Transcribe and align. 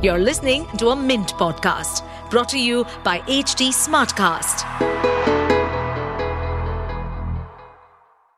You're 0.00 0.20
listening 0.20 0.64
to 0.76 0.90
a 0.90 0.94
Mint 0.96 1.30
podcast 1.34 2.04
brought 2.30 2.48
to 2.50 2.58
you 2.60 2.84
by 3.02 3.18
HT 3.22 3.70
Smartcast. 3.70 4.62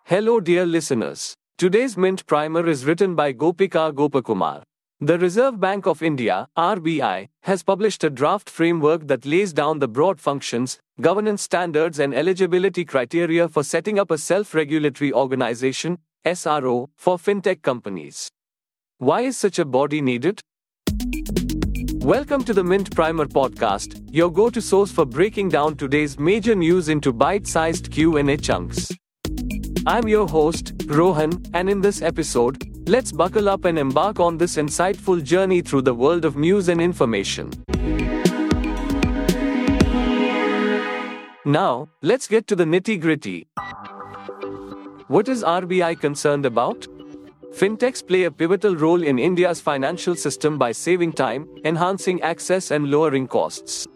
Hello, 0.06 0.40
dear 0.40 0.64
listeners. 0.64 1.34
Today's 1.58 1.98
Mint 1.98 2.24
Primer 2.26 2.66
is 2.66 2.86
written 2.86 3.14
by 3.14 3.34
Gopika 3.34 3.92
Gopakumar. 3.92 4.62
The 5.00 5.18
Reserve 5.18 5.60
Bank 5.60 5.86
of 5.86 6.02
India, 6.02 6.46
RBI, 6.56 7.28
has 7.42 7.62
published 7.62 8.04
a 8.04 8.08
draft 8.08 8.48
framework 8.48 9.06
that 9.08 9.26
lays 9.26 9.52
down 9.52 9.80
the 9.80 9.88
broad 9.88 10.18
functions, 10.18 10.78
governance 10.98 11.42
standards, 11.42 11.98
and 11.98 12.14
eligibility 12.14 12.86
criteria 12.86 13.50
for 13.50 13.62
setting 13.62 13.98
up 13.98 14.10
a 14.10 14.16
self 14.16 14.54
regulatory 14.54 15.12
organization, 15.12 15.98
SRO, 16.24 16.88
for 16.96 17.18
fintech 17.18 17.60
companies. 17.60 18.30
Why 18.96 19.20
is 19.20 19.36
such 19.36 19.58
a 19.58 19.66
body 19.66 20.00
needed? 20.00 20.40
Welcome 22.10 22.42
to 22.46 22.52
the 22.52 22.64
Mint 22.64 22.92
Primer 22.92 23.24
podcast, 23.26 24.04
your 24.10 24.32
go-to 24.32 24.60
source 24.60 24.90
for 24.90 25.06
breaking 25.06 25.48
down 25.50 25.76
today's 25.76 26.18
major 26.18 26.56
news 26.56 26.88
into 26.88 27.12
bite-sized 27.12 27.92
Q&A 27.92 28.36
chunks. 28.36 28.90
I'm 29.86 30.08
your 30.08 30.26
host, 30.26 30.72
Rohan, 30.86 31.40
and 31.54 31.70
in 31.70 31.80
this 31.80 32.02
episode, 32.02 32.68
let's 32.88 33.12
buckle 33.12 33.48
up 33.48 33.64
and 33.64 33.78
embark 33.78 34.18
on 34.18 34.38
this 34.38 34.56
insightful 34.56 35.22
journey 35.22 35.60
through 35.60 35.82
the 35.82 35.94
world 35.94 36.24
of 36.24 36.34
news 36.34 36.68
and 36.68 36.80
information. 36.80 37.52
Now, 41.44 41.90
let's 42.02 42.26
get 42.26 42.48
to 42.48 42.56
the 42.56 42.64
nitty-gritty. 42.64 43.46
What 45.06 45.28
is 45.28 45.44
RBI 45.44 46.00
concerned 46.00 46.44
about? 46.44 46.88
Fintechs 47.52 48.06
play 48.06 48.24
a 48.24 48.30
pivotal 48.30 48.76
role 48.76 49.02
in 49.02 49.18
India's 49.18 49.60
financial 49.60 50.14
system 50.14 50.56
by 50.56 50.70
saving 50.72 51.12
time, 51.12 51.48
enhancing 51.64 52.22
access, 52.22 52.70
and 52.70 52.90
lowering 52.90 53.26
costs. 53.26 53.88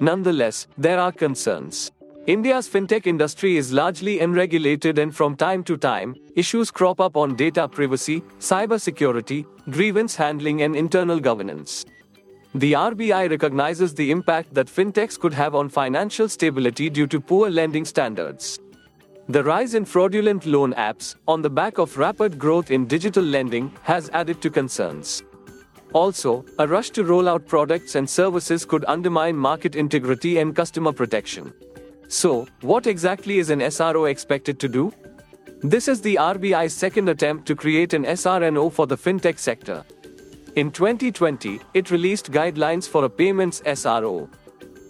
Nonetheless, 0.00 0.68
there 0.78 0.98
are 0.98 1.12
concerns. 1.12 1.90
India's 2.26 2.68
fintech 2.68 3.06
industry 3.06 3.56
is 3.56 3.72
largely 3.72 4.20
unregulated, 4.20 4.98
and 4.98 5.14
from 5.14 5.36
time 5.36 5.62
to 5.64 5.76
time, 5.76 6.14
issues 6.36 6.70
crop 6.70 7.00
up 7.00 7.16
on 7.16 7.34
data 7.34 7.68
privacy, 7.68 8.22
cybersecurity, 8.38 9.44
grievance 9.70 10.16
handling, 10.16 10.62
and 10.62 10.74
internal 10.74 11.20
governance. 11.20 11.84
The 12.54 12.72
RBI 12.72 13.28
recognizes 13.28 13.92
the 13.92 14.10
impact 14.12 14.54
that 14.54 14.68
fintechs 14.68 15.18
could 15.18 15.34
have 15.34 15.54
on 15.56 15.68
financial 15.68 16.28
stability 16.28 16.88
due 16.88 17.08
to 17.08 17.20
poor 17.20 17.50
lending 17.50 17.84
standards. 17.84 18.60
The 19.26 19.42
rise 19.42 19.72
in 19.72 19.86
fraudulent 19.86 20.44
loan 20.44 20.74
apps, 20.74 21.14
on 21.26 21.40
the 21.40 21.48
back 21.48 21.78
of 21.78 21.96
rapid 21.96 22.38
growth 22.38 22.70
in 22.70 22.86
digital 22.86 23.24
lending, 23.24 23.72
has 23.82 24.10
added 24.10 24.42
to 24.42 24.50
concerns. 24.50 25.22
Also, 25.94 26.44
a 26.58 26.68
rush 26.68 26.90
to 26.90 27.04
roll 27.04 27.26
out 27.26 27.46
products 27.46 27.94
and 27.94 28.08
services 28.08 28.66
could 28.66 28.84
undermine 28.86 29.34
market 29.34 29.76
integrity 29.76 30.38
and 30.38 30.54
customer 30.54 30.92
protection. 30.92 31.54
So, 32.08 32.46
what 32.60 32.86
exactly 32.86 33.38
is 33.38 33.48
an 33.48 33.60
SRO 33.60 34.10
expected 34.10 34.60
to 34.60 34.68
do? 34.68 34.92
This 35.62 35.88
is 35.88 36.02
the 36.02 36.16
RBI's 36.16 36.74
second 36.74 37.08
attempt 37.08 37.46
to 37.46 37.56
create 37.56 37.94
an 37.94 38.04
SRO 38.04 38.70
for 38.70 38.86
the 38.86 38.98
fintech 38.98 39.38
sector. 39.38 39.86
In 40.54 40.70
2020, 40.70 41.60
it 41.72 41.90
released 41.90 42.30
guidelines 42.30 42.86
for 42.86 43.04
a 43.04 43.08
payments 43.08 43.62
SRO. 43.62 44.28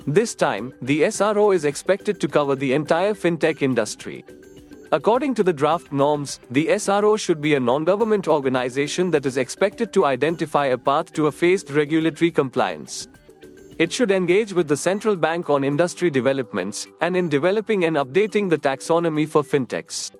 This 0.06 0.34
time, 0.34 0.74
the 0.82 1.02
SRO 1.02 1.54
is 1.54 1.64
expected 1.64 2.20
to 2.20 2.28
cover 2.28 2.54
the 2.54 2.74
entire 2.74 3.14
fintech 3.14 3.62
industry. 3.62 4.22
According 4.92 5.34
to 5.36 5.42
the 5.42 5.52
draft 5.52 5.92
norms, 5.92 6.40
the 6.50 6.66
SRO 6.66 7.18
should 7.18 7.40
be 7.40 7.54
a 7.54 7.60
non 7.60 7.84
government 7.84 8.28
organization 8.28 9.10
that 9.12 9.24
is 9.24 9.38
expected 9.38 9.94
to 9.94 10.04
identify 10.04 10.66
a 10.66 10.76
path 10.76 11.10
to 11.14 11.28
a 11.28 11.32
phased 11.32 11.70
regulatory 11.70 12.30
compliance. 12.30 13.08
It 13.78 13.90
should 13.90 14.10
engage 14.10 14.52
with 14.52 14.68
the 14.68 14.76
central 14.76 15.16
bank 15.16 15.48
on 15.48 15.64
industry 15.64 16.10
developments 16.10 16.86
and 17.00 17.16
in 17.16 17.30
developing 17.30 17.86
and 17.86 17.96
updating 17.96 18.50
the 18.50 18.58
taxonomy 18.58 19.26
for 19.26 19.42
fintechs. 19.42 20.12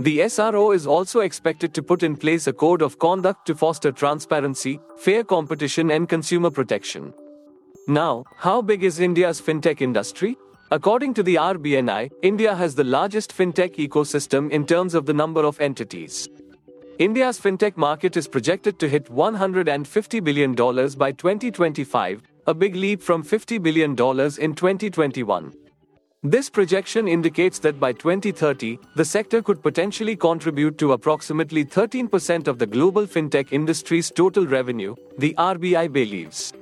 The 0.00 0.18
SRO 0.18 0.74
is 0.74 0.84
also 0.84 1.20
expected 1.20 1.72
to 1.74 1.82
put 1.82 2.02
in 2.02 2.16
place 2.16 2.48
a 2.48 2.52
code 2.52 2.82
of 2.82 2.98
conduct 2.98 3.46
to 3.46 3.54
foster 3.54 3.92
transparency, 3.92 4.80
fair 4.98 5.22
competition, 5.22 5.92
and 5.92 6.08
consumer 6.08 6.50
protection. 6.50 7.14
Now, 7.88 8.24
how 8.36 8.62
big 8.62 8.84
is 8.84 9.00
India's 9.00 9.40
fintech 9.40 9.80
industry? 9.80 10.36
According 10.70 11.14
to 11.14 11.22
the 11.24 11.34
RBI, 11.34 12.12
India 12.22 12.54
has 12.54 12.76
the 12.76 12.84
largest 12.84 13.36
fintech 13.36 13.74
ecosystem 13.74 14.50
in 14.52 14.64
terms 14.64 14.94
of 14.94 15.04
the 15.04 15.12
number 15.12 15.44
of 15.44 15.60
entities. 15.60 16.28
India's 17.00 17.40
fintech 17.40 17.76
market 17.76 18.16
is 18.16 18.28
projected 18.28 18.78
to 18.78 18.88
hit 18.88 19.06
$150 19.06 20.22
billion 20.22 20.54
by 20.54 21.10
2025, 21.10 22.22
a 22.46 22.54
big 22.54 22.76
leap 22.76 23.02
from 23.02 23.24
$50 23.24 23.60
billion 23.60 23.90
in 23.90 24.54
2021. 24.54 25.52
This 26.22 26.48
projection 26.50 27.08
indicates 27.08 27.58
that 27.58 27.80
by 27.80 27.92
2030, 27.94 28.78
the 28.94 29.04
sector 29.04 29.42
could 29.42 29.60
potentially 29.60 30.14
contribute 30.14 30.78
to 30.78 30.92
approximately 30.92 31.64
13% 31.64 32.46
of 32.46 32.60
the 32.60 32.66
global 32.66 33.08
fintech 33.08 33.52
industry's 33.52 34.08
total 34.08 34.46
revenue, 34.46 34.94
the 35.18 35.34
RBI 35.36 35.92
believes. 35.92 36.52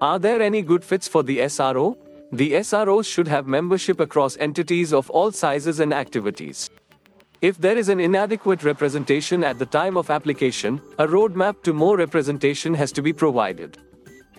Are 0.00 0.18
there 0.18 0.40
any 0.40 0.62
good 0.62 0.82
fits 0.82 1.06
for 1.06 1.22
the 1.22 1.40
SRO? 1.40 1.94
The 2.32 2.52
SROs 2.52 3.04
should 3.04 3.28
have 3.28 3.46
membership 3.46 4.00
across 4.00 4.38
entities 4.38 4.94
of 4.94 5.10
all 5.10 5.30
sizes 5.30 5.78
and 5.78 5.92
activities. 5.92 6.70
If 7.42 7.58
there 7.58 7.76
is 7.76 7.90
an 7.90 8.00
inadequate 8.00 8.64
representation 8.64 9.44
at 9.44 9.58
the 9.58 9.66
time 9.66 9.98
of 9.98 10.08
application, 10.08 10.80
a 10.98 11.06
roadmap 11.06 11.62
to 11.64 11.74
more 11.74 11.98
representation 11.98 12.72
has 12.72 12.92
to 12.92 13.02
be 13.02 13.12
provided. 13.12 13.76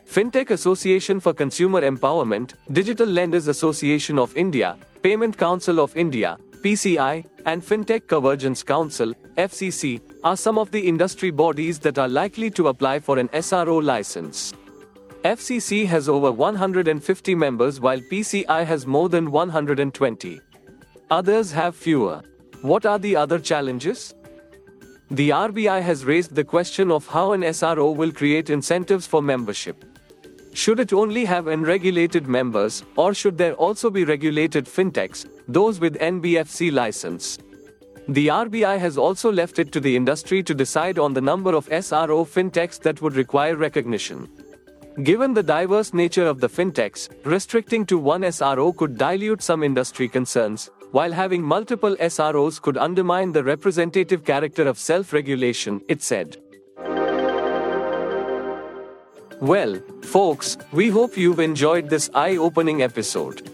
Fintech 0.04 0.50
Association 0.50 1.20
for 1.20 1.32
Consumer 1.32 1.82
Empowerment, 1.82 2.56
Digital 2.72 3.08
Lenders 3.08 3.48
Association 3.48 4.18
of 4.18 4.36
India, 4.36 4.78
Payment 5.04 5.38
Council 5.38 5.80
of 5.80 5.96
India, 5.96 6.40
PCI, 6.64 7.24
and 7.46 7.62
Fintech 7.62 8.08
Convergence 8.08 8.64
Council, 8.64 9.14
FCC, 9.38 10.02
are 10.24 10.36
some 10.36 10.58
of 10.58 10.72
the 10.72 10.88
industry 10.88 11.30
bodies 11.30 11.78
that 11.78 12.00
are 12.00 12.10
likely 12.10 12.50
to 12.50 12.70
apply 12.70 13.00
for 13.00 13.20
an 13.20 13.28
SRO 13.30 13.84
license. 13.84 14.54
FCC 15.24 15.86
has 15.86 16.10
over 16.10 16.32
150 16.32 17.36
members 17.36 17.80
while 17.80 18.00
PCI 18.00 18.66
has 18.66 18.88
more 18.88 19.08
than 19.08 19.30
120. 19.30 20.42
Others 21.12 21.52
have 21.52 21.76
fewer. 21.76 22.24
What 22.64 22.88
are 22.88 22.98
the 22.98 23.16
other 23.16 23.38
challenges? 23.38 24.16
The 25.12 25.30
RBI 25.30 25.84
has 25.84 26.06
raised 26.06 26.34
the 26.34 26.44
question 26.44 26.90
of 26.90 27.06
how 27.06 27.34
an 27.34 27.42
SRO 27.42 27.96
will 27.96 28.12
create 28.12 28.50
incentives 28.50 29.06
for 29.06 29.22
membership. 29.22 29.86
Should 30.54 30.80
it 30.80 30.92
only 30.92 31.26
have 31.26 31.46
unregulated 31.46 32.28
members, 32.28 32.84
or 32.96 33.14
should 33.14 33.38
there 33.38 33.54
also 33.54 33.92
be 33.92 34.06
regulated 34.06 34.66
fintechs, 34.66 35.28
those 35.48 35.80
with 35.80 36.00
NBFC 36.00 36.74
license? 36.74 37.38
The 38.08 38.28
RBI 38.28 38.80
has 38.80 38.98
also 38.98 39.32
left 39.32 39.60
it 39.60 39.72
to 39.74 39.80
the 39.80 39.96
industry 39.96 40.42
to 40.42 40.56
decide 40.56 40.98
on 40.98 41.14
the 41.14 41.22
number 41.22 41.54
of 41.54 41.70
SRO 41.70 42.26
fintechs 42.26 42.80
that 42.82 43.04
would 43.04 43.16
require 43.16 43.56
recognition. 43.56 44.28
Given 45.04 45.34
the 45.34 45.42
diverse 45.42 45.94
nature 45.94 46.28
of 46.28 46.42
the 46.42 46.50
fintechs, 46.50 47.10
restricting 47.26 47.86
to 47.86 47.98
one 47.98 48.22
SRO 48.22 48.76
could 48.76 48.98
dilute 48.98 49.42
some 49.42 49.64
industry 49.64 50.08
concerns, 50.08 50.70
while 50.92 51.12
having 51.12 51.42
multiple 51.42 51.96
SROs 51.96 52.62
could 52.62 52.78
undermine 52.78 53.32
the 53.32 53.44
representative 53.44 54.24
character 54.24 54.68
of 54.68 54.78
self 54.78 55.14
regulation, 55.14 55.82
it 55.88 56.04
said. 56.04 56.38
Well, 59.40 59.82
folks, 60.04 60.58
we 60.72 60.90
hope 60.90 61.18
you've 61.18 61.40
enjoyed 61.40 61.90
this 61.90 62.12
eye 62.14 62.36
opening 62.36 62.84
episode. 62.84 63.50